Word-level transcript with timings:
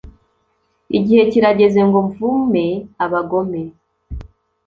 igihe 0.97 1.21
kirageze 1.31 1.79
ngo 1.87 1.97
mvume 2.07 2.65
abagome 3.03 3.61